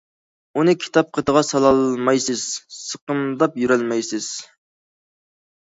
[0.61, 2.47] ئۇنى كىتاب قېتىغا سالالمايسىز،
[2.79, 4.33] سىقىمداپ يۈرەلمەيسىز.